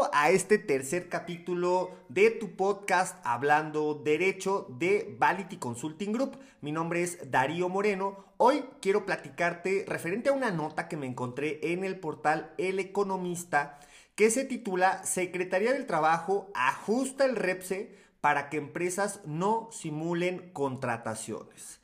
A 0.00 0.30
este 0.30 0.56
tercer 0.56 1.10
capítulo 1.10 1.90
de 2.08 2.30
tu 2.30 2.56
podcast 2.56 3.18
Hablando 3.24 3.94
Derecho 3.94 4.66
de 4.70 5.14
Vality 5.18 5.58
Consulting 5.58 6.12
Group. 6.12 6.38
Mi 6.62 6.72
nombre 6.72 7.02
es 7.02 7.30
Darío 7.30 7.68
Moreno. 7.68 8.24
Hoy 8.38 8.64
quiero 8.80 9.04
platicarte 9.04 9.84
referente 9.86 10.30
a 10.30 10.32
una 10.32 10.50
nota 10.50 10.88
que 10.88 10.96
me 10.96 11.06
encontré 11.06 11.60
en 11.62 11.84
el 11.84 12.00
portal 12.00 12.54
El 12.56 12.78
Economista 12.78 13.78
que 14.14 14.30
se 14.30 14.46
titula 14.46 15.04
Secretaría 15.04 15.74
del 15.74 15.86
Trabajo 15.86 16.50
ajusta 16.54 17.26
el 17.26 17.36
REPSE 17.36 17.94
para 18.22 18.48
que 18.48 18.56
empresas 18.56 19.20
no 19.26 19.68
simulen 19.72 20.52
contrataciones. 20.54 21.80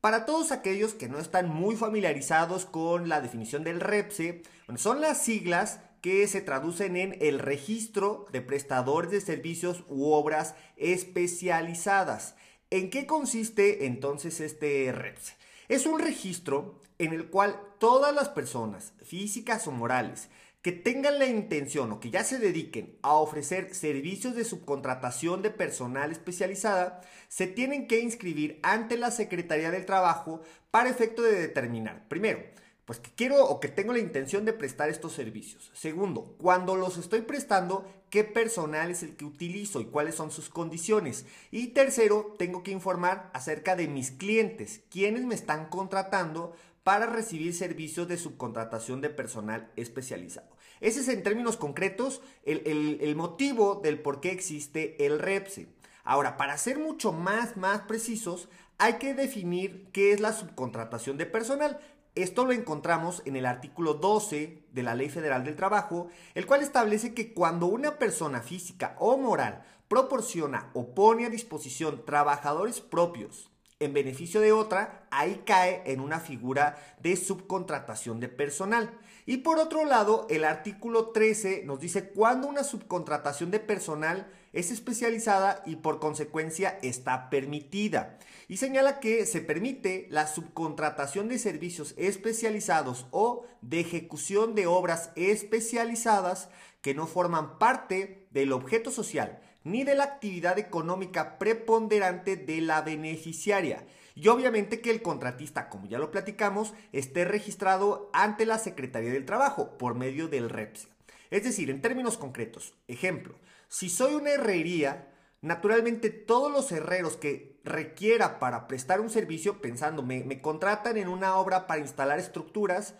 Para 0.00 0.26
todos 0.26 0.50
aquellos 0.50 0.94
que 0.94 1.08
no 1.08 1.20
están 1.20 1.48
muy 1.48 1.76
familiarizados 1.76 2.66
con 2.66 3.08
la 3.08 3.20
definición 3.20 3.62
del 3.62 3.80
REPSE, 3.80 4.42
son 4.74 5.00
las 5.00 5.22
siglas 5.22 5.78
que 6.02 6.26
se 6.26 6.42
traducen 6.42 6.96
en 6.96 7.16
el 7.20 7.38
registro 7.38 8.26
de 8.32 8.42
prestadores 8.42 9.10
de 9.10 9.20
servicios 9.20 9.84
u 9.88 10.10
obras 10.10 10.54
especializadas. 10.76 12.34
¿En 12.70 12.90
qué 12.90 13.06
consiste 13.06 13.86
entonces 13.86 14.40
este 14.40 14.90
REPSE? 14.92 15.34
Es 15.68 15.86
un 15.86 16.00
registro 16.00 16.80
en 16.98 17.12
el 17.12 17.26
cual 17.28 17.58
todas 17.78 18.14
las 18.14 18.28
personas, 18.28 18.92
físicas 19.02 19.66
o 19.68 19.70
morales, 19.72 20.28
que 20.60 20.72
tengan 20.72 21.18
la 21.18 21.26
intención 21.26 21.90
o 21.92 22.00
que 22.00 22.10
ya 22.10 22.24
se 22.24 22.38
dediquen 22.38 22.96
a 23.02 23.14
ofrecer 23.14 23.74
servicios 23.74 24.34
de 24.34 24.44
subcontratación 24.44 25.42
de 25.42 25.50
personal 25.50 26.12
especializada, 26.12 27.00
se 27.28 27.46
tienen 27.46 27.86
que 27.86 28.00
inscribir 28.00 28.58
ante 28.62 28.96
la 28.96 29.10
Secretaría 29.10 29.70
del 29.70 29.86
Trabajo 29.86 30.42
para 30.70 30.90
efecto 30.90 31.22
de 31.22 31.32
determinar, 31.32 32.08
primero, 32.08 32.40
pues 32.84 32.98
que 32.98 33.10
quiero 33.14 33.44
o 33.44 33.60
que 33.60 33.68
tengo 33.68 33.92
la 33.92 34.00
intención 34.00 34.44
de 34.44 34.52
prestar 34.52 34.88
estos 34.88 35.12
servicios. 35.12 35.70
Segundo, 35.72 36.34
cuando 36.38 36.74
los 36.74 36.98
estoy 36.98 37.22
prestando, 37.22 37.86
qué 38.10 38.24
personal 38.24 38.90
es 38.90 39.02
el 39.02 39.16
que 39.16 39.24
utilizo 39.24 39.80
y 39.80 39.86
cuáles 39.86 40.16
son 40.16 40.30
sus 40.30 40.48
condiciones. 40.48 41.24
Y 41.50 41.68
tercero, 41.68 42.34
tengo 42.38 42.62
que 42.62 42.72
informar 42.72 43.30
acerca 43.34 43.76
de 43.76 43.86
mis 43.86 44.10
clientes, 44.10 44.82
quienes 44.90 45.24
me 45.24 45.34
están 45.34 45.66
contratando 45.66 46.54
para 46.82 47.06
recibir 47.06 47.54
servicios 47.54 48.08
de 48.08 48.16
subcontratación 48.16 49.00
de 49.00 49.10
personal 49.10 49.70
especializado. 49.76 50.48
Ese 50.80 51.00
es 51.00 51.08
en 51.08 51.22
términos 51.22 51.56
concretos 51.56 52.22
el, 52.44 52.98
el 53.00 53.14
motivo 53.14 53.76
del 53.76 54.00
por 54.00 54.20
qué 54.20 54.32
existe 54.32 55.06
el 55.06 55.20
REPSE. 55.20 55.68
Ahora, 56.02 56.36
para 56.36 56.58
ser 56.58 56.80
mucho 56.80 57.12
más, 57.12 57.56
más 57.56 57.82
precisos, 57.82 58.48
hay 58.78 58.94
que 58.94 59.14
definir 59.14 59.88
qué 59.92 60.12
es 60.12 60.18
la 60.18 60.32
subcontratación 60.32 61.16
de 61.16 61.26
personal. 61.26 61.78
Esto 62.14 62.44
lo 62.44 62.52
encontramos 62.52 63.22
en 63.24 63.36
el 63.36 63.46
artículo 63.46 63.94
12 63.94 64.64
de 64.70 64.82
la 64.82 64.94
Ley 64.94 65.08
Federal 65.08 65.44
del 65.44 65.56
Trabajo, 65.56 66.08
el 66.34 66.44
cual 66.44 66.60
establece 66.60 67.14
que 67.14 67.32
cuando 67.32 67.64
una 67.64 67.98
persona 67.98 68.42
física 68.42 68.96
o 68.98 69.16
moral 69.16 69.62
proporciona 69.88 70.70
o 70.74 70.94
pone 70.94 71.24
a 71.24 71.30
disposición 71.30 72.04
trabajadores 72.04 72.82
propios 72.82 73.50
en 73.80 73.94
beneficio 73.94 74.42
de 74.42 74.52
otra, 74.52 75.06
ahí 75.10 75.42
cae 75.46 75.82
en 75.86 76.00
una 76.00 76.20
figura 76.20 76.76
de 77.00 77.16
subcontratación 77.16 78.20
de 78.20 78.28
personal. 78.28 78.90
Y 79.24 79.38
por 79.38 79.58
otro 79.58 79.84
lado, 79.84 80.26
el 80.30 80.44
artículo 80.44 81.10
13 81.10 81.62
nos 81.64 81.78
dice 81.78 82.08
cuándo 82.08 82.48
una 82.48 82.64
subcontratación 82.64 83.50
de 83.50 83.60
personal 83.60 84.30
es 84.52 84.70
especializada 84.70 85.62
y 85.64 85.76
por 85.76 86.00
consecuencia 86.00 86.78
está 86.82 87.30
permitida. 87.30 88.18
Y 88.48 88.56
señala 88.56 88.98
que 88.98 89.24
se 89.24 89.40
permite 89.40 90.06
la 90.10 90.26
subcontratación 90.26 91.28
de 91.28 91.38
servicios 91.38 91.94
especializados 91.96 93.06
o 93.12 93.46
de 93.60 93.80
ejecución 93.80 94.54
de 94.54 94.66
obras 94.66 95.10
especializadas 95.14 96.48
que 96.80 96.94
no 96.94 97.06
forman 97.06 97.58
parte 97.58 98.26
del 98.32 98.52
objeto 98.52 98.90
social 98.90 99.40
ni 99.64 99.84
de 99.84 99.94
la 99.94 100.04
actividad 100.04 100.58
económica 100.58 101.38
preponderante 101.38 102.36
de 102.36 102.60
la 102.60 102.82
beneficiaria. 102.82 103.84
Y 104.14 104.28
obviamente 104.28 104.80
que 104.80 104.90
el 104.90 105.02
contratista, 105.02 105.68
como 105.68 105.86
ya 105.86 105.98
lo 105.98 106.10
platicamos, 106.10 106.74
esté 106.92 107.24
registrado 107.24 108.10
ante 108.12 108.46
la 108.46 108.58
Secretaría 108.58 109.12
del 109.12 109.24
Trabajo 109.24 109.78
por 109.78 109.94
medio 109.94 110.28
del 110.28 110.50
REPSE. 110.50 110.88
Es 111.30 111.44
decir, 111.44 111.70
en 111.70 111.80
términos 111.80 112.18
concretos, 112.18 112.74
ejemplo, 112.88 113.34
si 113.68 113.88
soy 113.88 114.14
una 114.14 114.30
herrería, 114.30 115.08
naturalmente 115.40 116.10
todos 116.10 116.52
los 116.52 116.70
herreros 116.72 117.16
que 117.16 117.58
requiera 117.64 118.38
para 118.38 118.68
prestar 118.68 119.00
un 119.00 119.08
servicio, 119.08 119.62
pensando, 119.62 120.02
me, 120.02 120.24
me 120.24 120.42
contratan 120.42 120.98
en 120.98 121.08
una 121.08 121.36
obra 121.36 121.66
para 121.66 121.80
instalar 121.80 122.18
estructuras, 122.18 122.94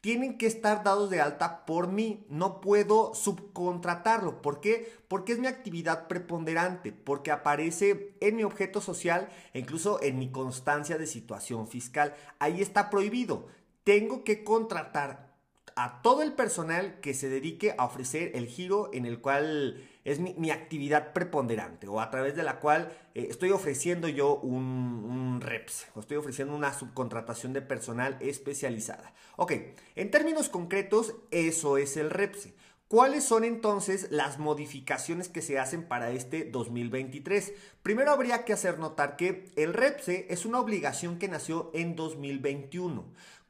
tienen 0.00 0.38
que 0.38 0.46
estar 0.46 0.84
dados 0.84 1.10
de 1.10 1.20
alta 1.20 1.66
por 1.66 1.88
mí. 1.88 2.24
No 2.28 2.60
puedo 2.60 3.14
subcontratarlo. 3.14 4.40
¿Por 4.42 4.60
qué? 4.60 4.92
Porque 5.08 5.32
es 5.32 5.38
mi 5.38 5.46
actividad 5.46 6.06
preponderante, 6.06 6.92
porque 6.92 7.30
aparece 7.30 8.14
en 8.20 8.36
mi 8.36 8.44
objeto 8.44 8.80
social 8.80 9.28
e 9.52 9.60
incluso 9.60 10.00
en 10.02 10.18
mi 10.18 10.30
constancia 10.30 10.98
de 10.98 11.06
situación 11.06 11.66
fiscal. 11.66 12.14
Ahí 12.38 12.62
está 12.62 12.90
prohibido. 12.90 13.46
Tengo 13.84 14.22
que 14.22 14.44
contratar 14.44 15.28
a 15.74 16.02
todo 16.02 16.22
el 16.22 16.32
personal 16.32 17.00
que 17.00 17.14
se 17.14 17.28
dedique 17.28 17.74
a 17.78 17.84
ofrecer 17.84 18.32
el 18.34 18.46
giro 18.46 18.90
en 18.92 19.06
el 19.06 19.20
cual 19.20 19.82
es 20.10 20.20
mi, 20.20 20.50
actividad 20.50 21.12
preponderante 21.12 21.86
o 21.86 22.00
a 22.00 22.10
través 22.10 22.34
de 22.34 22.42
la 22.42 22.60
cual 22.60 22.90
eh, 23.14 23.26
estoy 23.30 23.50
ofreciendo 23.50 24.08
yo 24.08 24.36
un, 24.36 25.40
REPS 25.40 25.86
o 25.94 26.00
estoy 26.00 26.16
ofreciendo 26.16 26.56
una 26.56 26.72
subcontratación 26.72 27.52
de 27.52 27.62
personal 27.62 28.16
especializada. 28.20 29.12
Ok, 29.36 29.52
en 29.94 30.10
términos 30.10 30.48
concretos, 30.48 31.14
eso 31.30 31.76
es 31.76 31.96
el 31.96 32.10
REPS. 32.10 32.48
¿Cuáles 32.88 33.22
son 33.22 33.44
entonces 33.44 34.08
las 34.10 34.38
modificaciones 34.38 35.28
que 35.28 35.42
se 35.42 35.58
hacen 35.58 35.86
para 35.86 36.10
este 36.10 36.44
2023? 36.44 37.52
Primero 37.82 38.10
habría 38.10 38.46
que 38.46 38.54
hacer 38.54 38.78
notar 38.78 39.16
que 39.16 39.44
el 39.56 39.74
REPSE 39.74 40.26
es 40.30 40.46
una 40.46 40.58
obligación 40.58 41.18
que 41.18 41.28
nació 41.28 41.70
en 41.74 41.96
2021. 41.96 43.04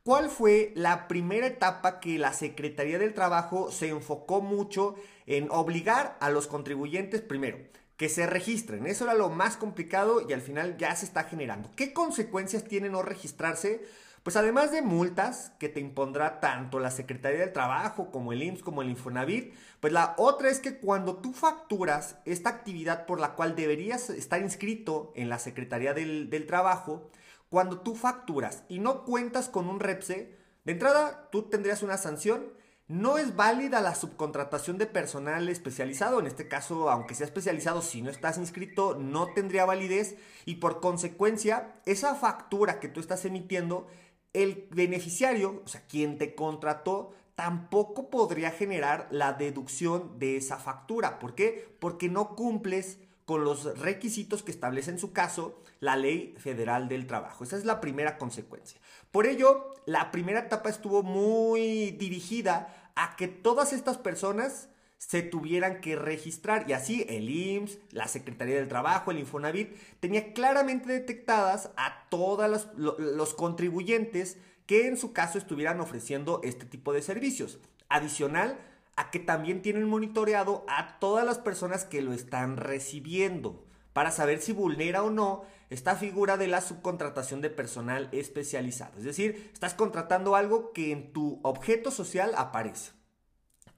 ¿Cuál 0.08 0.30
fue 0.30 0.72
la 0.74 1.06
primera 1.06 1.46
etapa 1.46 2.00
que 2.00 2.19
la 2.19 2.32
Secretaría 2.32 2.98
del 2.98 3.12
Trabajo 3.12 3.70
se 3.70 3.88
enfocó 3.88 4.41
mucho 4.41 4.94
en 5.26 5.50
obligar 5.50 6.16
a 6.20 6.30
los 6.30 6.46
contribuyentes 6.46 7.20
primero? 7.20 7.58
Que 7.98 8.08
se 8.08 8.26
registren. 8.26 8.86
Eso 8.86 9.04
era 9.04 9.12
lo 9.12 9.28
más 9.28 9.58
complicado 9.58 10.26
y 10.26 10.32
al 10.32 10.41
final 10.41 10.78
ya 10.78 10.97
se 10.97 11.04
está 11.04 11.24
generando. 11.24 11.70
¿Qué 11.76 11.92
consecuencias 11.92 12.64
tiene 12.64 12.88
no 12.88 13.02
registrarse? 13.02 13.84
Pues 14.22 14.36
además 14.36 14.72
de 14.72 14.80
multas 14.80 15.52
que 15.58 15.68
te 15.68 15.80
impondrá 15.80 16.41
tanto 16.41 16.80
la 16.80 16.91
Secretaría 16.91 17.41
del 17.41 17.52
Trabajo 17.52 18.10
como 18.10 18.32
el 18.32 18.42
IMSS 18.42 18.62
como 18.62 18.80
el 18.80 18.88
Infonavit, 18.88 19.52
pues 19.80 19.92
la 19.92 20.14
otra 20.16 20.48
es 20.48 20.58
que 20.58 20.78
cuando 20.78 21.18
tú 21.18 21.34
facturas 21.34 22.16
esta 22.24 22.48
actividad 22.48 23.04
por 23.04 23.20
la 23.20 23.34
cual 23.34 23.54
deberías 23.54 24.08
estar 24.08 24.41
inscrito 24.41 25.12
en 25.16 25.28
la 25.28 25.38
Secretaría 25.38 25.92
del, 25.92 26.30
del 26.30 26.47
Trabajo, 26.47 27.10
cuando 27.48 27.81
tú 27.81 27.94
facturas 27.94 28.64
y 28.69 28.78
no 28.78 29.04
cuentas 29.04 29.48
con 29.48 29.69
un 29.69 29.81
REPSE, 29.81 30.36
de 30.64 30.72
entrada 30.72 31.28
tú 31.31 31.44
tendrías 31.44 31.82
una 31.82 31.97
sanción. 31.97 32.53
No 32.88 33.19
es 33.19 33.36
válida 33.36 33.81
la 33.82 33.94
subcontratación 33.94 34.78
de 34.78 34.86
personal 34.86 35.48
especializado. 35.48 36.20
En 36.20 36.26
este 36.26 36.48
caso, 36.48 36.91
aunque 36.91 37.14
sea 37.14 37.26
especializado, 37.26 37.82
si 37.82 38.00
no 38.00 38.10
estás 38.10 38.38
inscrito, 38.38 38.94
no 38.94 39.32
tendría 39.34 39.66
validez. 39.66 40.16
Y 40.47 40.56
por 40.56 40.81
consecuencia, 40.81 41.75
esa 41.84 42.14
factura 42.14 42.81
que 42.81 42.88
tú 42.88 43.00
estás 43.00 43.25
emitiendo, 43.26 43.88
el 44.32 44.69
beneficiario, 44.70 45.62
o 45.65 45.69
sea, 45.69 45.86
quien 45.86 46.16
te 46.16 46.34
contrató, 46.34 47.12
tampoco 47.34 48.10
podría 48.10 48.50
generar 48.50 49.06
la 49.10 49.32
deducción 49.32 50.18
de 50.18 50.36
esa 50.36 50.56
factura. 50.56 51.18
¿Por 51.18 51.34
qué? 51.34 51.77
Porque 51.78 52.09
no 52.09 52.34
cumples 52.34 52.98
con 53.28 53.45
los 53.45 53.78
requisitos 53.78 54.42
que 54.42 54.51
establece 54.51 54.91
en 54.91 54.98
su 54.98 55.13
caso 55.13 55.63
la 55.80 55.97
Ley 55.97 56.34
Federal 56.39 56.89
del 56.89 57.07
Trabajo. 57.07 57.45
Esa 57.45 57.59
es 57.59 57.66
la 57.66 57.78
primera 57.78 58.16
consecuencia. 58.16 58.80
Por 59.10 59.27
ello, 59.27 59.75
la 59.84 60.10
primera 60.10 60.41
etapa 60.41 60.71
estuvo 60.71 61.03
muy 61.03 61.91
dirigida 61.91 62.91
a 62.97 63.16
que 63.16 63.28
todas 63.28 63.75
estas 63.75 63.98
personas 63.98 64.71
se 64.97 65.21
tuvieran 65.21 65.83
que 65.83 65.95
registrar 65.95 66.71
y 66.71 66.72
así 66.72 67.04
el 67.07 67.28
IMSS, 67.28 67.78
la 67.91 68.09
Secretaría 68.09 68.54
del 68.54 68.69
Trabajo, 68.69 69.10
el 69.10 69.19
Infonavit, 69.19 69.77
tenía 70.01 70.33
claramente 70.33 70.91
detectadas 70.91 71.71
a 71.77 72.09
todos 72.09 72.71
los 72.78 73.34
contribuyentes 73.34 74.39
que 74.65 74.86
en 74.86 74.97
su 74.97 75.13
caso 75.13 75.36
estuvieran 75.36 75.83
ofreciendo 75.83 76.41
este 76.45 76.65
tipo 76.65 76.95
de 76.95 77.03
servicios. 77.03 77.59
Adicional, 77.91 78.59
a 78.98 79.12
que 79.12 79.21
también 79.21 79.62
tienen 79.62 79.89
monitoreado 79.89 80.65
a 80.66 80.98
todas 80.98 81.24
las 81.24 81.39
personas 81.39 81.84
que 81.84 82.03
lo 82.03 82.12
están 82.12 82.56
recibiendo 82.56 83.65
para 83.92 84.10
saber 84.10 84.41
si 84.41 84.53
vulnera 84.53 85.04
o 85.04 85.10
no 85.10 85.45
esta 85.71 85.95
figura 85.95 86.36
de 86.36 86.48
la 86.48 86.60
subcontratación 86.60 87.41
de 87.41 87.48
personal 87.48 88.09
especializado. 88.10 88.98
Es 88.98 89.04
decir, 89.04 89.50
estás 89.53 89.74
contratando 89.74 90.34
algo 90.34 90.72
que 90.72 90.91
en 90.91 91.12
tu 91.12 91.39
objeto 91.45 91.92
social 91.92 92.33
aparece. 92.36 92.97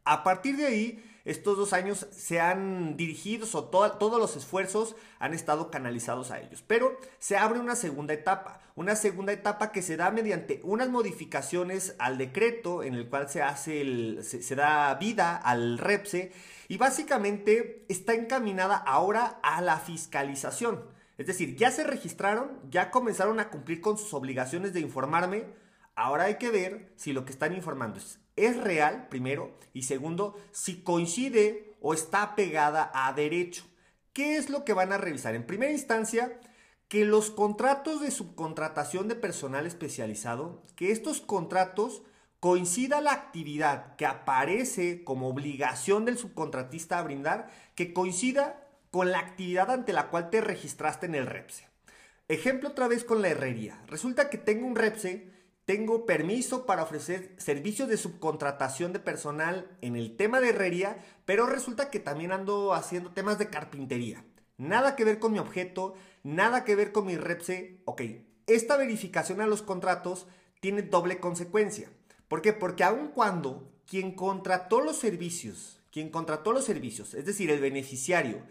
A 0.05 0.25
partir 0.25 0.57
de 0.57 0.67
ahí, 0.67 1.05
estos 1.25 1.57
dos 1.57 1.73
años 1.73 2.07
se 2.11 2.41
han 2.41 2.97
dirigido 2.97 3.47
o 3.53 3.65
todos 3.65 4.19
los 4.19 4.37
esfuerzos 4.37 4.97
han 5.19 5.35
estado 5.35 5.71
canalizados 5.71 6.31
a 6.31 6.41
ellos. 6.41 6.65
Pero 6.67 6.99
se 7.19 7.37
abre 7.37 7.61
una 7.61 7.77
segunda 7.77 8.15
etapa, 8.15 8.61
una 8.75 8.97
segunda 8.97 9.33
etapa 9.33 9.71
que 9.71 9.83
se 9.83 9.97
da 9.97 10.11
mediante 10.11 10.61
unas 10.65 10.89
modificaciones 10.89 11.95
al 11.99 12.17
decreto 12.17 12.83
en 12.83 12.95
el 12.95 13.09
cual 13.09 13.29
se 13.29 13.43
hace 13.43 13.83
el, 13.83 14.25
se, 14.25 14.55
da 14.55 14.95
vida 14.95 15.37
al 15.37 15.79
REPSE 15.79 16.33
y 16.69 16.79
básicamente 16.79 17.85
está 17.89 18.15
encaminada 18.15 18.77
ahora 18.77 19.41
a 19.43 19.61
la 19.61 19.79
fiscalización. 19.79 20.85
Es 21.19 21.27
decir, 21.27 21.55
ya 21.55 21.71
se 21.71 21.85
registraron, 21.85 22.59
ya 22.71 22.91
comenzaron 22.91 23.41
a 23.41 23.51
cumplir 23.51 23.83
con 23.83 23.99
sus 23.99 24.15
obligaciones 24.15 24.73
de 24.73 24.81
informarme. 24.81 25.45
Ahora 25.95 26.25
hay 26.25 26.37
que 26.37 26.51
ver 26.51 26.93
si 26.97 27.13
lo 27.13 27.27
que 27.27 27.33
están 27.33 27.55
informando 27.55 27.99
es 27.99 28.19
es 28.47 28.57
real, 28.57 29.09
primero, 29.09 29.57
y 29.73 29.83
segundo, 29.83 30.39
si 30.53 30.83
coincide 30.83 31.75
o 31.81 31.95
está 31.95 32.35
pegada 32.35 32.91
a 32.95 33.13
derecho. 33.13 33.65
¿Qué 34.13 34.37
es 34.37 34.51
lo 34.51 34.65
que 34.65 34.73
van 34.73 34.93
a 34.93 34.99
revisar? 34.99 35.35
En 35.35 35.47
primera 35.47 35.73
instancia, 35.73 36.41
que 36.89 37.05
los 37.05 37.31
contratos 37.31 38.01
de 38.01 38.11
subcontratación 38.11 39.07
de 39.07 39.15
personal 39.15 39.67
especializado, 39.67 40.65
que 40.75 40.91
estos 40.91 41.21
contratos 41.21 42.03
coincida 42.41 43.01
la 43.01 43.13
actividad 43.13 43.95
que 43.97 44.07
aparece 44.07 45.05
como 45.05 45.29
obligación 45.29 46.05
del 46.05 46.19
subcontratista 46.19 46.99
a 46.99 47.03
brindar, 47.03 47.51
que 47.75 47.93
coincida 47.93 48.67
con 48.91 49.13
la 49.13 49.21
actividad 49.21 49.71
ante 49.71 49.93
la 49.93 50.09
cual 50.09 50.31
te 50.31 50.41
registraste 50.41 51.07
en 51.07 51.15
el 51.15 51.27
REPSE. 51.27 51.69
Ejemplo 52.29 52.71
otra 52.71 52.89
vez 52.89 53.05
con 53.05 53.23
la 53.23 53.29
herrería. 53.29 53.83
Resulta 53.87 54.31
que 54.31 54.39
tengo 54.39 54.67
un 54.67 54.77
REPSE 54.77 55.31
tengo 55.71 56.05
permiso 56.05 56.67
para 56.67 56.83
ofrecer 56.83 57.33
servicios 57.37 57.89
de 57.89 57.97
subcontratación 57.97 58.93
de 58.93 58.99
personal 58.99 59.71
en 59.83 59.95
el 59.95 60.17
tema 60.17 60.41
de 60.41 60.49
herrería, 60.49 60.99
pero 61.27 61.47
resulta 61.47 61.91
que 61.91 62.01
también 62.01 62.33
ando 62.33 62.75
haciendo 62.75 63.13
temas 63.13 63.39
de 63.39 63.51
carpintería. 63.51 64.25
Nada 64.59 64.97
que 64.97 65.05
ver 65.05 65.21
con 65.21 65.31
mi 65.31 65.39
objeto, 65.39 65.95
nada 66.25 66.65
que 66.65 66.75
ver 66.75 66.91
con 66.91 67.07
mi 67.07 67.17
REPSE. 67.17 67.83
Ok, 67.85 68.03
esta 68.49 68.77
verificación 68.77 69.41
a 69.41 69.47
los 69.47 69.63
contratos 69.63 70.27
tiene 70.59 70.83
doble 70.83 71.21
consecuencia. 71.21 71.89
¿Por 72.27 72.43
qué? 72.43 72.53
Porque 72.53 72.83
aun 72.83 73.13
cuando 73.15 73.71
quien 73.87 74.17
contrató 74.17 74.81
los 74.81 74.97
servicios, 74.99 75.81
quien 75.93 76.11
contrató 76.11 76.51
los 76.51 76.65
servicios, 76.65 77.15
es 77.15 77.27
decir, 77.27 77.49
el 77.49 77.61
beneficiario, 77.61 78.43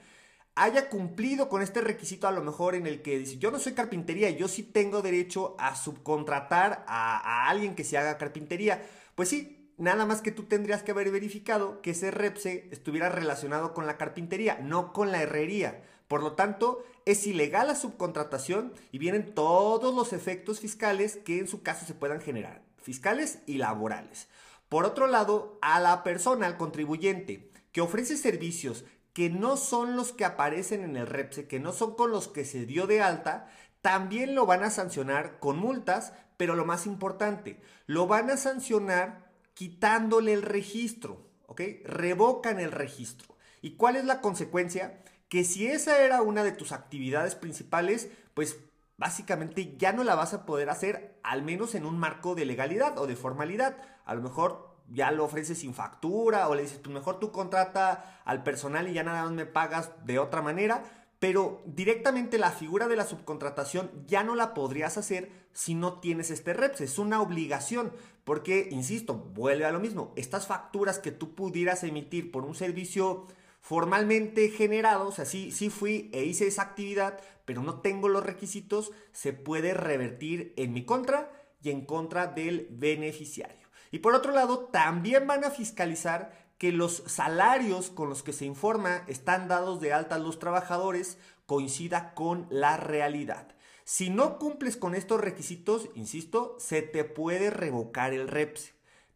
haya 0.59 0.89
cumplido 0.89 1.47
con 1.47 1.61
este 1.61 1.79
requisito 1.79 2.27
a 2.27 2.31
lo 2.31 2.43
mejor 2.43 2.75
en 2.75 2.85
el 2.85 3.01
que 3.01 3.17
dice, 3.17 3.37
yo 3.37 3.49
no 3.49 3.59
soy 3.59 3.71
carpintería, 3.71 4.29
yo 4.29 4.49
sí 4.49 4.61
tengo 4.61 5.01
derecho 5.01 5.55
a 5.57 5.73
subcontratar 5.75 6.83
a, 6.85 7.47
alguien 7.47 7.75
que 7.75 7.85
se 7.85 7.97
haga 7.97 8.17
carpintería. 8.17 8.85
Pues 9.15 9.29
sí, 9.29 9.71
nada 9.77 10.05
más 10.05 10.21
que 10.21 10.33
tú 10.33 10.43
tendrías 10.43 10.83
que 10.83 10.91
haber 10.91 11.11
verificado 11.11 11.81
que 11.81 11.91
ese 11.91 12.11
REPSE 12.11 12.67
estuviera 12.71 13.07
relacionado 13.07 13.73
con 13.73 13.87
la 13.87 13.97
carpintería, 13.97 14.59
no 14.61 14.91
con 14.91 15.13
la 15.13 15.21
herrería. 15.21 15.81
Por 16.09 16.21
lo 16.21 16.33
tanto, 16.33 16.83
es 17.05 17.25
ilegal 17.25 17.67
la 17.67 17.75
subcontratación 17.75 18.73
y 18.91 18.97
vienen 18.97 19.33
todos 19.33 19.95
los 19.95 20.11
efectos 20.11 20.59
fiscales 20.59 21.17
que 21.23 21.39
en 21.39 21.47
su 21.47 21.63
caso 21.63 21.85
se 21.85 21.93
puedan 21.93 22.19
generar, 22.19 22.63
fiscales 22.81 23.39
y 23.45 23.59
laborales. 23.59 24.27
Por 24.67 24.83
otro 24.83 25.07
lado, 25.07 25.57
a 25.61 25.79
la 25.79 26.03
persona, 26.03 26.47
al 26.47 26.57
contribuyente, 26.57 27.49
que 27.71 27.81
ofrece 27.81 28.17
servicios 28.17 28.83
que 29.19 29.29
no 29.29 29.57
son 29.57 29.97
los 29.97 30.13
que 30.13 30.23
aparecen 30.23 30.81
en 30.81 30.95
el 30.95 31.05
REPSE, 31.05 31.45
que 31.45 31.59
no 31.59 31.73
son 31.73 31.95
con 31.95 32.09
los 32.09 32.29
que 32.29 32.45
se 32.45 32.65
dio 32.65 32.87
de 32.87 33.01
alta, 33.01 33.49
también 33.81 34.33
lo 34.33 34.45
van 34.45 34.63
a 34.63 34.69
sancionar 34.69 35.39
con 35.39 35.59
multas, 35.59 36.13
pero 36.37 36.55
lo 36.55 36.63
más 36.63 36.85
importante, 36.85 37.59
lo 37.85 38.07
van 38.07 38.29
a 38.29 38.37
sancionar 38.37 39.29
quitándole 39.53 40.31
el 40.31 40.41
registro, 40.41 41.27
¿ok? 41.47 41.59
Revocan 41.83 42.61
el 42.61 42.71
registro. 42.71 43.35
¿Y 43.61 43.71
cuál 43.71 43.97
es 43.97 44.05
la 44.05 44.21
consecuencia? 44.21 45.03
Que 45.27 45.43
si 45.43 45.67
esa 45.67 46.01
era 46.01 46.21
una 46.21 46.45
de 46.45 46.53
tus 46.53 46.71
actividades 46.71 47.35
principales, 47.35 48.07
pues 48.33 48.55
básicamente 48.95 49.75
ya 49.77 49.91
no 49.91 50.05
la 50.05 50.15
vas 50.15 50.33
a 50.33 50.45
poder 50.45 50.69
hacer, 50.69 51.19
al 51.23 51.43
menos 51.43 51.75
en 51.75 51.85
un 51.85 51.99
marco 51.99 52.35
de 52.35 52.45
legalidad 52.45 52.97
o 52.97 53.05
de 53.05 53.17
formalidad. 53.17 53.75
A 54.05 54.15
lo 54.15 54.21
mejor 54.21 54.68
ya 54.91 55.11
lo 55.11 55.25
ofreces 55.25 55.59
sin 55.59 55.73
factura 55.73 56.47
o 56.47 56.55
le 56.55 56.63
dices, 56.63 56.79
pues 56.79 56.93
mejor 56.93 57.19
tú 57.19 57.31
contrata 57.31 58.21
al 58.25 58.43
personal 58.43 58.87
y 58.87 58.93
ya 58.93 59.03
nada 59.03 59.23
más 59.23 59.31
me 59.31 59.45
pagas 59.45 59.91
de 60.05 60.19
otra 60.19 60.41
manera, 60.41 60.83
pero 61.19 61.61
directamente 61.65 62.37
la 62.37 62.51
figura 62.51 62.87
de 62.87 62.95
la 62.95 63.05
subcontratación 63.05 63.91
ya 64.07 64.23
no 64.23 64.35
la 64.35 64.53
podrías 64.53 64.97
hacer 64.97 65.31
si 65.51 65.75
no 65.75 65.99
tienes 65.99 66.31
este 66.31 66.53
REPS, 66.53 66.81
es 66.81 66.99
una 66.99 67.21
obligación, 67.21 67.91
porque, 68.23 68.69
insisto, 68.71 69.15
vuelve 69.15 69.65
a 69.65 69.71
lo 69.71 69.79
mismo, 69.79 70.13
estas 70.15 70.47
facturas 70.47 70.99
que 70.99 71.11
tú 71.11 71.35
pudieras 71.35 71.83
emitir 71.83 72.31
por 72.31 72.45
un 72.45 72.55
servicio 72.55 73.27
formalmente 73.59 74.49
generado, 74.49 75.07
o 75.07 75.11
sea, 75.11 75.25
sí, 75.25 75.51
sí 75.51 75.69
fui 75.69 76.09
e 76.13 76.23
hice 76.23 76.47
esa 76.47 76.61
actividad, 76.61 77.19
pero 77.45 77.61
no 77.61 77.81
tengo 77.81 78.07
los 78.07 78.25
requisitos, 78.25 78.91
se 79.11 79.33
puede 79.33 79.73
revertir 79.73 80.53
en 80.55 80.71
mi 80.71 80.85
contra 80.85 81.31
y 81.61 81.71
en 81.71 81.85
contra 81.85 82.27
del 82.27 82.67
beneficiario. 82.71 83.58
Y 83.91 83.99
por 83.99 84.13
otro 84.13 84.31
lado, 84.31 84.69
también 84.71 85.27
van 85.27 85.43
a 85.43 85.51
fiscalizar 85.51 86.49
que 86.57 86.71
los 86.71 87.03
salarios 87.07 87.89
con 87.89 88.09
los 88.09 88.21
que 88.21 88.33
se 88.33 88.45
informa 88.45 89.03
están 89.07 89.47
dados 89.47 89.79
de 89.79 89.93
alta 89.93 90.15
a 90.15 90.19
los 90.19 90.39
trabajadores 90.39 91.17
coincida 91.45 92.13
con 92.13 92.47
la 92.51 92.77
realidad. 92.77 93.55
Si 93.85 94.11
no 94.11 94.37
cumples 94.37 94.77
con 94.77 94.93
estos 94.93 95.19
requisitos, 95.19 95.89
insisto, 95.95 96.55
se 96.59 96.83
te 96.83 97.05
puede 97.05 97.49
revocar 97.49 98.13
el 98.13 98.27
REPSE. 98.27 98.73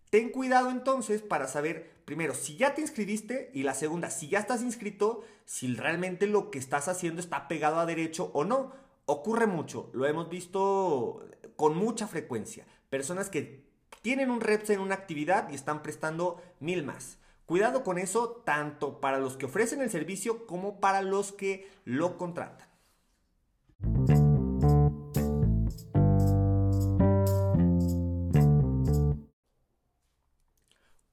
Ten 0.10 0.30
cuidado 0.30 0.72
entonces 0.72 1.22
para 1.22 1.48
saber, 1.48 1.92
primero, 2.06 2.34
si 2.34 2.56
ya 2.56 2.74
te 2.74 2.82
inscribiste 2.82 3.52
y 3.54 3.64
la 3.64 3.76
segunda, 3.76 4.10
si 4.10 4.30
ya 4.30 4.40
estás 4.40 4.64
inscrito, 4.64 5.22
si 5.46 5.76
realmente 5.76 6.26
lo 6.26 6.50
que 6.50 6.60
estás 6.60 6.88
haciendo 6.88 7.20
está 7.20 7.48
pegado 7.48 7.80
a 7.80 7.86
derecho 7.86 8.32
o 8.34 8.46
no. 8.46 8.72
Ocurre 9.06 9.46
mucho, 9.46 9.90
lo 9.94 10.06
hemos 10.06 10.30
visto 10.30 11.24
con 11.56 11.76
mucha 11.76 12.08
frecuencia. 12.08 12.66
Personas 12.90 13.30
que 13.30 13.73
tienen 14.04 14.30
un 14.30 14.42
reps 14.42 14.70
en 14.70 14.82
una 14.82 14.96
actividad 14.96 15.50
y 15.50 15.56
están 15.56 15.82
prestando 15.82 16.44
mil 16.60 16.84
más. 16.84 17.18
Cuidado 17.46 17.84
con 17.84 17.98
eso 17.98 18.44
tanto 18.46 19.00
para 19.00 19.18
los 19.18 19.38
que 19.38 19.46
ofrecen 19.46 19.82
el 19.82 19.90
servicio 19.90 20.46
como 20.46 20.82
para 20.82 21.02
los 21.02 21.32
que 21.32 21.70
lo 21.86 22.18
contratan. 22.18 22.68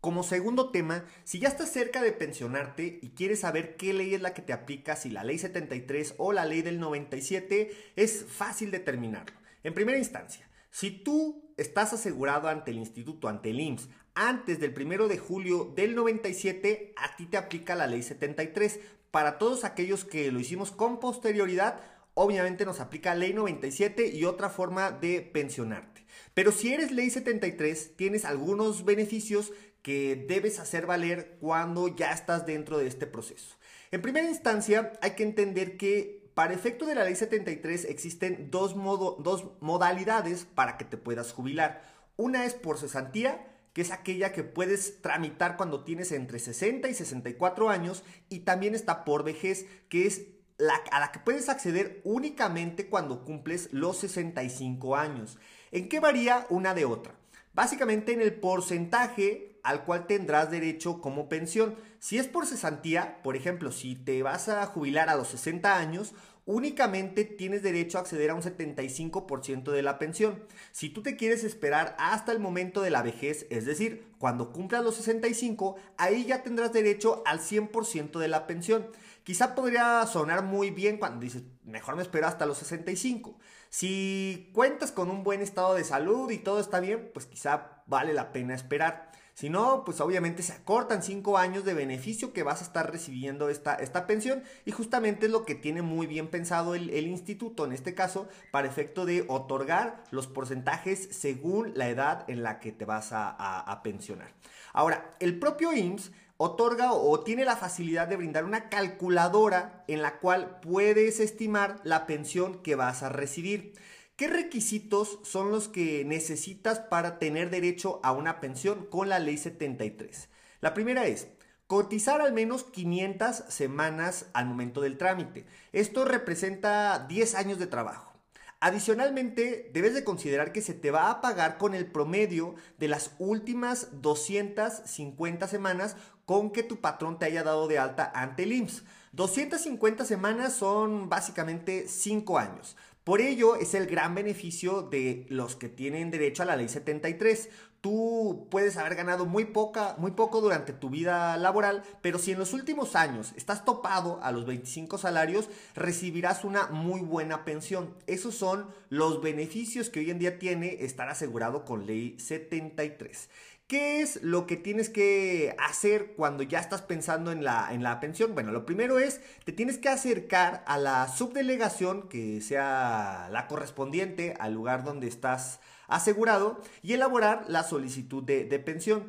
Como 0.01 0.25
segundo 0.25 0.71
tema, 0.71 1.05
si 1.23 1.39
ya 1.39 1.47
estás 1.47 1.71
cerca 1.71 2.03
de 2.03 2.11
pensionarte 2.11 2.99
y 3.01 3.11
quieres 3.11 3.41
saber 3.41 3.77
qué 3.77 3.93
ley 3.93 4.15
es 4.15 4.21
la 4.21 4.35
que 4.35 4.43
te 4.43 4.53
aplica, 4.53 4.97
si 4.97 5.11
la 5.11 5.23
ley 5.23 5.39
73 5.39 6.17
o 6.19 6.33
la 6.33 6.45
ley 6.45 6.63
del 6.63 6.81
97, 6.81 7.71
es 7.95 8.25
fácil 8.25 8.73
determinarlo. 8.73 9.39
En 9.63 9.75
primera 9.75 9.99
instancia, 9.99 10.50
si 10.71 10.91
tú 10.91 11.53
estás 11.57 11.93
asegurado 11.93 12.49
ante 12.49 12.71
el 12.71 12.79
instituto, 12.79 13.29
ante 13.29 13.51
el 13.51 13.61
IMSS, 13.61 13.89
antes 14.15 14.61
del 14.61 14.75
1 14.75 15.09
de 15.09 15.19
julio 15.19 15.73
del 15.77 15.95
97, 15.95 16.95
a 16.97 17.17
ti 17.17 17.27
te 17.27 17.37
aplica 17.37 17.75
la 17.75 17.87
ley 17.87 18.03
73. 18.03 18.81
Para 19.11 19.39
todos 19.39 19.65
aquellos 19.65 20.05
que 20.05 20.31
lo 20.31 20.41
hicimos 20.41 20.71
con 20.71 21.01
posterioridad, 21.01 21.81
obviamente 22.15 22.65
nos 22.65 22.81
aplica 22.81 23.15
ley 23.15 23.33
97 23.33 24.09
y 24.09 24.25
otra 24.25 24.49
forma 24.49 24.91
de 24.91 25.21
pensionarte. 25.21 26.05
Pero 26.35 26.53
si 26.53 26.73
eres 26.73 26.93
ley 26.93 27.11
73, 27.11 27.97
tienes 27.97 28.25
algunos 28.25 28.85
beneficios 28.85 29.53
que 29.83 30.27
debes 30.29 30.59
hacer 30.59 30.87
valer 30.87 31.37
cuando 31.41 31.89
ya 31.89 32.13
estás 32.13 32.47
dentro 32.47 32.79
de 32.79 32.87
este 32.87 33.07
proceso. 33.07 33.57
En 33.91 34.03
primera 34.03 34.29
instancia, 34.29 34.93
hay 35.01 35.13
que 35.13 35.23
entender 35.23 35.77
que 35.77 36.20
para 36.41 36.55
efecto 36.55 36.87
de 36.87 36.95
la 36.95 37.05
ley 37.05 37.17
73 37.17 37.85
existen 37.85 38.51
dos, 38.51 38.75
dos 38.75 39.45
modalidades 39.61 40.47
para 40.47 40.79
que 40.79 40.87
te 40.87 40.97
puedas 40.97 41.35
jubilar. 41.35 41.83
Una 42.17 42.47
es 42.47 42.55
por 42.55 42.79
cesantía, 42.79 43.47
que 43.75 43.83
es 43.83 43.91
aquella 43.91 44.33
que 44.33 44.43
puedes 44.43 45.03
tramitar 45.03 45.59
cuando 45.59 45.85
tienes 45.85 46.13
entre 46.13 46.39
60 46.39 46.89
y 46.89 46.95
64 46.95 47.69
años, 47.69 48.05
y 48.31 48.39
también 48.39 48.75
está 48.75 49.05
por 49.05 49.23
vejez, 49.23 49.67
que 49.91 50.07
es 50.07 50.29
la, 50.57 50.77
a 50.91 51.01
la 51.01 51.13
que 51.13 51.19
puedes 51.19 51.51
acceder 51.51 52.01
únicamente 52.05 52.89
cuando 52.89 53.23
cumples 53.23 53.69
los 53.75 53.99
65 53.99 54.97
años. 54.97 55.37
¿En 55.73 55.91
qué 55.91 56.01
varía 56.01 56.47
una 56.49 56.73
de 56.73 56.87
otra? 56.87 57.17
Básicamente 57.53 58.15
en 58.15 58.23
el 58.23 58.33
porcentaje 58.33 59.51
al 59.63 59.85
cual 59.85 60.07
tendrás 60.07 60.51
derecho 60.51 61.01
como 61.01 61.29
pensión. 61.29 61.77
Si 61.99 62.19
es 62.19 62.27
por 62.27 62.47
cesantía, 62.47 63.23
por 63.23 63.37
ejemplo, 63.37 63.73
si 63.73 63.95
te 63.95 64.23
vas 64.23 64.49
a 64.49 64.65
jubilar 64.67 65.09
a 65.09 65.17
los 65.17 65.29
60 65.29 65.77
años, 65.77 66.15
únicamente 66.47 67.25
tienes 67.25 67.63
derecho 67.63 67.99
a 67.99 68.03
acceder 68.03 68.31
a 68.31 68.35
un 68.35 68.43
75% 68.43 69.71
de 69.71 69.83
la 69.83 69.99
pensión. 69.99 70.45
Si 70.73 70.89
tú 70.89 71.03
te 71.03 71.17
quieres 71.17 71.45
esperar 71.45 71.97
hasta 71.99 72.33
el 72.33 72.41
momento 72.41 72.83
de 72.83 72.91
la 72.91 73.03
vejez, 73.03 73.47
es 73.51 73.67
decir, 73.67 74.07
cuando 74.19 74.53
cumplas 74.53 74.85
los 74.85 74.97
65, 74.97 75.77
ahí 75.97 76.25
ya 76.27 76.43
tendrás 76.43 76.73
derecho 76.73 77.23
al 77.27 77.41
100% 77.41 78.19
de 78.19 78.29
la 78.29 78.47
pensión. 78.47 78.89
Quizá 79.23 79.55
podría 79.55 80.07
sonar 80.07 80.43
muy 80.43 80.71
bien 80.71 80.99
cuando 80.99 81.21
dices, 81.21 81.43
mejor 81.65 81.97
me 81.97 82.03
espero 82.03 82.27
hasta 82.27 82.47
los 82.47 82.59
65. 82.59 83.39
Si 83.69 84.51
cuentas 84.53 84.93
con 84.93 85.11
un 85.11 85.23
buen 85.23 85.41
estado 85.41 85.75
de 85.75 85.85
salud 85.85 86.31
y 86.31 86.39
todo 86.39 86.59
está 86.59 86.81
bien, 86.81 87.11
pues 87.13 87.27
quizá 87.27 87.83
vale 87.87 88.13
la 88.13 88.33
pena 88.33 88.55
esperar. 88.55 89.13
Si 89.41 89.49
no, 89.49 89.87
pues 89.87 90.03
obviamente 90.03 90.43
se 90.43 90.53
acortan 90.53 91.03
cinco 91.03 91.39
años 91.39 91.65
de 91.65 91.73
beneficio 91.73 92.35
que 92.35 92.43
vas 92.43 92.61
a 92.61 92.65
estar 92.65 92.93
recibiendo 92.93 93.49
esta, 93.49 93.75
esta 93.77 94.07
pensión 94.07 94.43
y 94.67 94.71
justamente 94.71 95.25
es 95.25 95.33
lo 95.33 95.47
que 95.47 95.55
tiene 95.55 95.81
muy 95.81 96.07
bien 96.07 96.29
pensado 96.29 96.75
el, 96.75 96.91
instituto 97.07 97.65
en 97.65 97.73
este 97.73 97.95
caso 97.95 98.29
para 98.51 98.69
efecto 98.69 99.07
de 99.07 99.25
otorgar 99.29 100.05
los 100.11 100.27
porcentajes 100.27 101.09
según 101.13 101.73
la 101.75 101.89
edad 101.89 102.29
en 102.29 102.43
la 102.43 102.61
que 102.61 102.71
te 102.71 102.85
vas 102.85 103.15
a, 103.15 103.31
a 103.31 103.83
pensionar. 103.83 104.31
Ahora, 104.75 105.17
el 105.21 105.39
propio 105.39 105.73
IMSS 105.73 106.13
otorga 106.37 106.93
o 106.93 107.21
tiene 107.21 107.47
la 107.47 107.57
facilidad 107.57 108.09
de 108.09 108.17
brindar 108.17 108.45
una 108.45 108.69
calculadora 108.69 109.85
en 109.89 110.03
la 110.03 110.19
cual 110.19 110.61
puedes 110.61 111.19
estimar 111.19 111.81
la 111.83 112.07
pensión 112.07 112.61
que 112.63 112.75
vas 112.75 113.03
a 113.03 113.09
recibir. 113.09 113.73
¿Qué 114.21 114.29
requisitos 114.29 115.19
son 115.23 115.51
los 115.51 115.69
que 115.69 116.05
necesitas 116.05 116.79
para 116.79 117.19
tener 117.19 117.49
derecho 117.49 118.01
a 118.03 118.13
una 118.13 118.39
pensión 118.39 118.85
con 118.85 119.09
la 119.09 119.19
ley 119.19 119.39
73? 119.39 120.29
La 120.61 120.75
primera 120.75 121.07
es 121.07 121.29
cotizar 121.67 122.21
al 122.21 122.35
menos 122.35 122.65
500 122.65 123.45
semanas 123.49 124.27
al 124.35 124.45
momento 124.45 124.83
del 124.83 124.99
trámite. 124.99 125.47
Esto 125.73 126.05
representa 126.05 127.07
10 127.09 127.35
años 127.35 127.59
de 127.59 127.67
trabajo. 127.67 128.13
Adicionalmente, 128.61 129.71
debes 129.73 129.95
de 129.95 130.05
considerar 130.05 130.53
que 130.53 130.61
se 130.61 130.75
te 130.75 130.91
va 130.91 131.11
a 131.11 131.23
pagar 131.23 131.57
con 131.57 131.75
el 131.75 131.87
promedio 131.87 132.57
de 132.77 132.89
las 132.89 133.13
últimas 133.19 134.03
250 134.03 135.49
semanas 135.49 135.97
con 136.27 136.51
que 136.51 136.63
tu 136.63 136.83
patrón 136.83 137.19
te 137.19 137.25
haya 137.25 137.43
dado 137.43 137.69
de 137.69 137.79
alta 137.79 138.13
ante 138.15 138.43
el 138.43 138.53
IMSS. 138.53 138.85
250 139.13 140.05
semanas 140.05 140.53
son 140.53 141.09
básicamente 141.09 141.89
5 141.89 142.39
años. 142.39 142.77
Por 143.05 143.23
ello 143.23 143.57
es 143.57 143.75
el 143.75 143.87
gran 143.87 144.15
beneficio 144.15 144.83
de 144.83 145.27
los 145.31 145.57
que 145.57 145.71
tienen 145.71 146.11
derecho 146.11 146.43
a 146.43 146.47
la 146.47 146.57
ley 146.57 146.69
73. 146.69 147.49
Tú 147.81 148.47
puedes 148.51 148.77
haber 148.77 148.95
ganado 148.95 149.25
muy 149.25 149.47
poca, 149.47 149.95
muy 149.97 150.11
poco 150.11 150.43
durante 150.43 150.75
tu 150.75 150.91
vida 150.91 151.39
laboral, 151.39 151.83
pero 152.03 152.19
si 152.19 152.33
en 152.33 152.39
los 152.39 152.53
últimos 152.53 152.95
años 152.97 153.33
estás 153.37 153.65
topado 153.65 154.23
a 154.23 154.33
los 154.33 154.45
25 154.45 154.99
salarios, 154.99 155.49
recibirás 155.75 156.45
una 156.45 156.67
muy 156.67 157.01
buena 157.01 157.47
pensión. 157.47 157.95
Esos 158.07 158.35
son 158.35 158.67
los 158.91 159.23
beneficios 159.23 159.89
que 159.89 160.01
hoy 160.01 160.11
en 160.11 160.19
día 160.19 160.39
tiene 160.39 160.85
estar 160.85 161.09
asegurado 161.09 161.65
con 161.65 161.87
ley 161.87 162.19
73. 162.19 163.31
¿Qué 163.71 164.01
es 164.01 164.21
lo 164.25 164.49
que 164.49 164.57
tienes 164.57 164.89
que 164.89 165.55
hacer 165.57 166.15
cuando 166.17 166.43
ya 166.43 166.59
estás 166.59 166.83
pensando 166.83 167.31
en 167.31 167.45
la, 167.45 167.69
en 167.71 167.85
la 167.85 168.01
pensión? 168.01 168.35
Bueno, 168.35 168.51
lo 168.51 168.67
primero 168.67 168.99
es, 168.99 169.21
te 169.45 169.53
tienes 169.53 169.79
que 169.79 169.89
acercar 169.89 170.65
a 170.67 170.77
la 170.77 171.07
subdelegación 171.07 172.09
que 172.09 172.41
sea 172.41 173.29
la 173.31 173.47
correspondiente 173.47 174.35
al 174.41 174.55
lugar 174.55 174.83
donde 174.83 175.07
estás 175.07 175.61
asegurado 175.87 176.61
y 176.83 176.95
elaborar 176.95 177.45
la 177.47 177.63
solicitud 177.63 178.25
de, 178.25 178.59
pensión. 178.59 179.09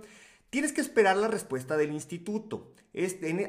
Tienes 0.51 0.73
que 0.73 0.81
esperar 0.81 1.17
la 1.17 1.27
respuesta 1.27 1.75
del 1.75 1.91
instituto. 1.91 2.71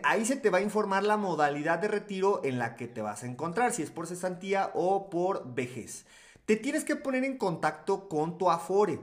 ahí 0.04 0.24
se 0.24 0.36
te 0.36 0.48
va 0.48 0.58
a 0.58 0.62
informar 0.62 1.02
la 1.02 1.18
modalidad 1.18 1.78
de 1.78 1.88
retiro 1.88 2.40
en 2.42 2.58
la 2.58 2.74
que 2.74 2.88
te 2.88 3.02
vas 3.02 3.22
a 3.22 3.26
encontrar, 3.26 3.74
si 3.74 3.82
es 3.82 3.90
por 3.90 4.06
cesantía 4.06 4.70
o 4.72 5.10
por 5.10 5.52
vejez. 5.52 6.06
Te 6.46 6.56
tienes 6.56 6.84
que 6.84 6.96
poner 6.96 7.22
en 7.24 7.36
contacto 7.36 8.08
con 8.08 8.38
tu 8.38 8.50
Afore 8.50 8.98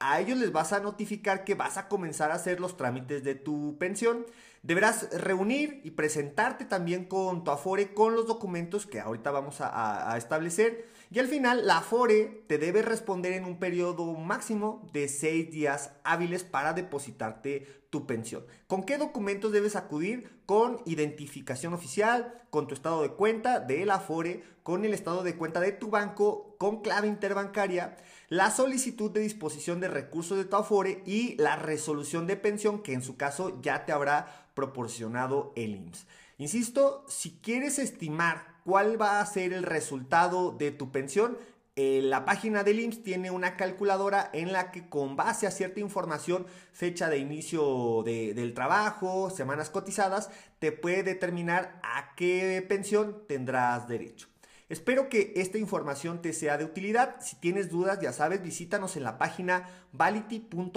a 0.00 0.18
ellos 0.18 0.38
les 0.38 0.50
vas 0.50 0.72
a 0.72 0.80
notificar 0.80 1.44
que 1.44 1.54
vas 1.54 1.76
a 1.76 1.86
comenzar 1.86 2.30
a 2.30 2.34
hacer 2.34 2.58
los 2.58 2.76
trámites 2.76 3.22
de 3.22 3.34
tu 3.34 3.76
pensión. 3.78 4.26
Deberás 4.62 5.08
reunir 5.12 5.80
y 5.84 5.92
presentarte 5.92 6.64
también 6.64 7.04
con 7.04 7.44
tu 7.44 7.50
Afore 7.50 7.94
con 7.94 8.14
los 8.14 8.26
documentos 8.26 8.86
que 8.86 8.98
ahorita 8.98 9.30
vamos 9.30 9.58
a, 9.60 10.14
establecer. 10.16 10.88
Y 11.10 11.18
al 11.18 11.28
final, 11.28 11.66
la 11.66 11.78
Afore 11.78 12.44
te 12.46 12.56
debe 12.56 12.82
responder 12.82 13.34
en 13.34 13.44
un 13.44 13.58
periodo 13.58 14.14
máximo 14.14 14.88
de 14.92 15.08
seis 15.08 15.50
días 15.50 15.92
hábiles 16.02 16.44
para 16.44 16.72
depositarte 16.72 17.66
tu 17.90 18.06
pensión. 18.06 18.44
¿Con 18.68 18.84
qué 18.84 18.96
documentos 18.96 19.52
debes 19.52 19.76
acudir? 19.76 20.30
Con 20.46 20.80
identificación 20.86 21.74
oficial, 21.74 22.42
con 22.50 22.68
tu 22.68 22.74
estado 22.74 23.02
de 23.02 23.10
cuenta 23.10 23.60
de 23.60 23.84
la 23.84 23.96
Afore, 23.96 24.44
con 24.62 24.84
el 24.84 24.94
estado 24.94 25.22
de 25.22 25.36
cuenta 25.36 25.60
de 25.60 25.72
tu 25.72 25.90
banco, 25.90 26.49
con 26.60 26.82
clave 26.82 27.08
interbancaria 27.08 27.96
la 28.28 28.50
solicitud 28.50 29.10
de 29.10 29.20
disposición 29.20 29.80
de 29.80 29.88
recursos 29.88 30.36
de 30.36 30.44
tu 30.44 30.56
Afore 30.56 31.02
y 31.06 31.34
la 31.36 31.56
resolución 31.56 32.26
de 32.26 32.36
pensión 32.36 32.82
que 32.82 32.92
en 32.92 33.02
su 33.02 33.16
caso 33.16 33.62
ya 33.62 33.86
te 33.86 33.92
habrá 33.92 34.46
proporcionado 34.52 35.54
el 35.56 35.76
IMSS. 35.76 36.06
Insisto, 36.36 37.06
si 37.08 37.38
quieres 37.42 37.78
estimar 37.78 38.58
cuál 38.62 39.00
va 39.00 39.20
a 39.22 39.26
ser 39.26 39.54
el 39.54 39.62
resultado 39.62 40.52
de 40.52 40.70
tu 40.70 40.92
pensión, 40.92 41.38
eh, 41.76 42.02
la 42.02 42.26
página 42.26 42.62
del 42.62 42.80
IMSS 42.80 43.02
tiene 43.04 43.30
una 43.30 43.56
calculadora 43.56 44.28
en 44.34 44.52
la 44.52 44.70
que 44.70 44.86
con 44.86 45.16
base 45.16 45.46
a 45.46 45.50
cierta 45.50 45.80
información, 45.80 46.46
fecha 46.74 47.08
de 47.08 47.16
inicio 47.16 48.02
del 48.04 48.52
trabajo, 48.52 49.30
semanas 49.30 49.70
cotizadas, 49.70 50.28
te 50.58 50.72
puede 50.72 51.04
determinar 51.04 51.80
a 51.82 52.14
qué 52.16 52.62
pensión 52.68 53.24
tendrás 53.26 53.88
derecho. 53.88 54.29
Espero 54.70 55.08
que 55.08 55.32
esta 55.34 55.58
información 55.58 56.22
te 56.22 56.32
sea 56.32 56.56
de 56.56 56.64
utilidad. 56.64 57.16
Si 57.20 57.34
tienes 57.34 57.70
dudas, 57.70 57.98
ya 58.00 58.12
sabes, 58.12 58.40
visítanos 58.40 58.96
en 58.96 59.02
la 59.02 59.18
página 59.18 59.68
vality.com.mx. 59.92 60.70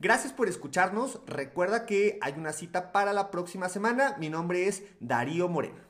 Gracias 0.00 0.32
por 0.32 0.48
escucharnos. 0.48 1.20
Recuerda 1.26 1.84
que 1.84 2.18
hay 2.22 2.32
una 2.38 2.54
cita 2.54 2.90
para 2.90 3.12
la 3.12 3.30
próxima 3.30 3.68
semana. 3.68 4.16
Mi 4.18 4.30
nombre 4.30 4.66
es 4.66 4.82
Darío 5.00 5.48
Moreno. 5.48 5.87